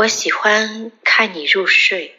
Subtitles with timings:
[0.00, 2.18] 我喜欢看你入睡，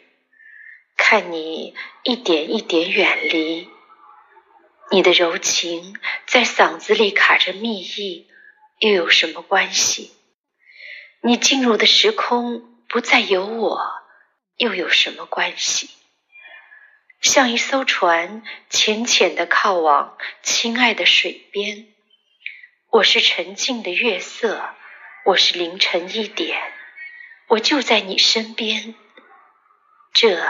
[0.96, 1.74] 看你
[2.04, 3.68] 一点一点远离。
[4.92, 8.28] 你的柔情在嗓子里卡着蜜意，
[8.78, 10.12] 又有什么关系？
[11.22, 13.80] 你进入的时空不再有我，
[14.58, 15.90] 又有什么关系？
[17.20, 21.88] 像一艘船，浅浅的靠往亲爱的水边。
[22.92, 24.70] 我是沉静的月色，
[25.24, 26.62] 我是凌晨一点。
[27.52, 28.94] 我就在你身边，
[30.14, 30.42] 这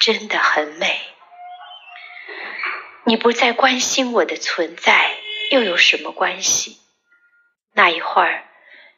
[0.00, 0.98] 真的很美。
[3.04, 5.18] 你不再关心我的存在，
[5.50, 6.78] 又有什么关系？
[7.74, 8.44] 那一会儿，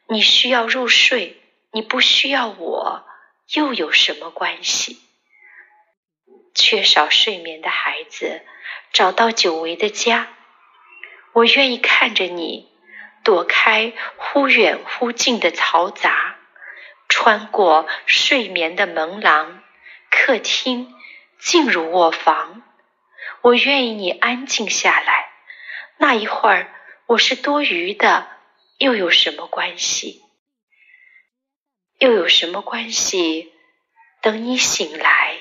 [0.07, 1.41] 你需要入睡，
[1.73, 3.05] 你不需要我，
[3.55, 5.01] 又有什么关系？
[6.55, 8.45] 缺少睡眠的孩子
[8.93, 10.29] 找到久违的家，
[11.33, 12.71] 我愿意看着你
[13.25, 16.36] 躲开忽远忽近的嘈杂。
[17.09, 19.63] 穿过睡眠的门廊，
[20.09, 20.93] 客厅
[21.39, 22.61] 进入卧房，
[23.41, 25.29] 我愿意你安静下来。
[25.97, 26.71] 那一会儿
[27.07, 28.27] 我是多余的，
[28.77, 30.21] 又有什么关系？
[31.97, 33.51] 又有什么关系？
[34.21, 35.37] 等你醒来，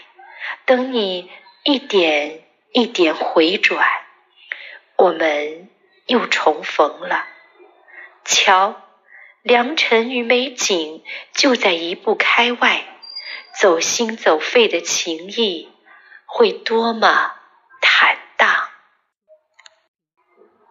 [0.65, 1.31] 等你
[1.65, 3.87] 一点一点回转，
[4.97, 5.69] 我们
[6.07, 7.27] 又重逢了。
[8.25, 8.86] 瞧。
[9.47, 12.85] 良辰与美景就在一步开外，
[13.57, 15.69] 走心走肺的情谊
[16.25, 17.36] 会多吗？